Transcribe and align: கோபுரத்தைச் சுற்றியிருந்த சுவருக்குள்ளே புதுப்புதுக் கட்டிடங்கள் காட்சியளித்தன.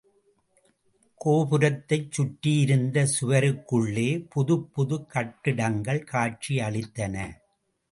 கோபுரத்தைச் 1.25 2.07
சுற்றியிருந்த 2.11 3.05
சுவருக்குள்ளே 3.13 4.07
புதுப்புதுக் 4.35 5.07
கட்டிடங்கள் 5.09 6.03
காட்சியளித்தன. 6.11 7.15